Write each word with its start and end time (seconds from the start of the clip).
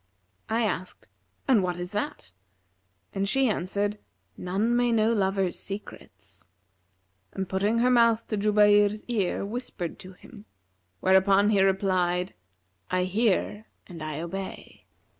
I 0.49 0.65
asked, 0.65 1.07
'And 1.47 1.61
what 1.61 1.77
is 1.77 1.91
that?'; 1.91 2.31
and 3.13 3.29
she 3.29 3.47
answered, 3.47 3.99
'None 4.35 4.75
may 4.75 4.91
know 4.91 5.13
lovers' 5.13 5.59
secrets,' 5.59 6.47
and 7.33 7.47
putting 7.47 7.77
her 7.77 7.91
mouth 7.91 8.25
to 8.29 8.35
Jubayr's 8.35 9.05
ear 9.07 9.45
whispered 9.45 9.99
to 9.99 10.13
him; 10.13 10.45
where 11.01 11.15
upon 11.15 11.51
he 11.51 11.61
replied, 11.61 12.33
'I 12.89 13.03
hear 13.03 13.65
and 13.85 14.01
I 14.01 14.21
obey.' 14.21 14.87